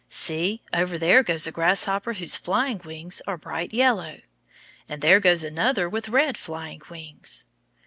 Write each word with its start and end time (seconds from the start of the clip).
See, 0.09 0.63
over 0.73 0.97
there 0.97 1.21
goes 1.21 1.45
a 1.45 1.51
grasshopper 1.51 2.13
whose 2.13 2.35
flying 2.35 2.81
wings 2.83 3.21
are 3.27 3.37
bright 3.37 3.71
yellow. 3.71 4.21
And 4.89 4.99
there 4.99 5.19
goes 5.19 5.43
another 5.43 5.87
with 5.87 6.09
red 6.09 6.39
flying 6.39 6.81
wings. 6.89 7.45